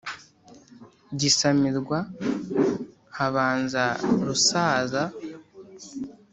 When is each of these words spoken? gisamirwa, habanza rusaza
gisamirwa, 1.19 1.97
habanza 3.17 3.83
rusaza 4.25 5.03